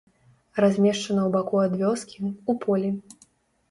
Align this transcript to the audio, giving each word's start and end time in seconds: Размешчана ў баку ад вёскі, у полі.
Размешчана 0.65 1.21
ў 1.27 1.35
баку 1.37 1.55
ад 1.69 1.79
вёскі, 1.85 2.19
у 2.53 2.61
полі. 2.69 2.89